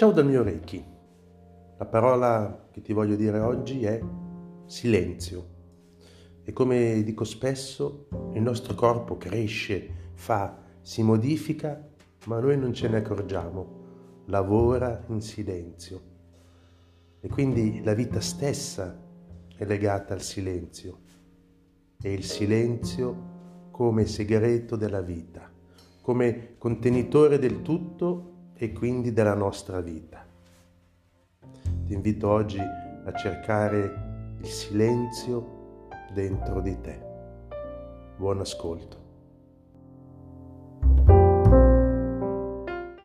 Ciao 0.00 0.12
dal 0.12 0.24
mio 0.24 0.42
Reiki. 0.42 0.82
La 1.76 1.84
parola 1.84 2.68
che 2.70 2.80
ti 2.80 2.94
voglio 2.94 3.16
dire 3.16 3.38
oggi 3.38 3.84
è 3.84 4.00
silenzio. 4.64 5.48
E 6.42 6.54
come 6.54 7.02
dico 7.02 7.24
spesso, 7.24 8.08
il 8.32 8.40
nostro 8.40 8.72
corpo 8.72 9.18
cresce, 9.18 10.12
fa, 10.14 10.56
si 10.80 11.02
modifica, 11.02 11.86
ma 12.28 12.40
noi 12.40 12.56
non 12.56 12.72
ce 12.72 12.88
ne 12.88 12.96
accorgiamo. 12.96 14.22
Lavora 14.28 15.04
in 15.08 15.20
silenzio. 15.20 16.00
E 17.20 17.28
quindi 17.28 17.82
la 17.84 17.92
vita 17.92 18.20
stessa 18.20 18.98
è 19.54 19.66
legata 19.66 20.14
al 20.14 20.22
silenzio. 20.22 21.00
E 22.00 22.10
il 22.10 22.24
silenzio 22.24 23.68
come 23.70 24.06
segreto 24.06 24.76
della 24.76 25.02
vita, 25.02 25.52
come 26.00 26.54
contenitore 26.56 27.38
del 27.38 27.60
tutto 27.60 28.39
e 28.62 28.72
quindi 28.72 29.14
della 29.14 29.34
nostra 29.34 29.80
vita. 29.80 30.22
Ti 31.86 31.94
invito 31.94 32.28
oggi 32.28 32.58
a 32.58 33.10
cercare 33.14 34.36
il 34.38 34.46
silenzio 34.46 35.88
dentro 36.12 36.60
di 36.60 36.78
te. 36.82 37.00
Buon 38.18 38.40
ascolto. 38.40 39.09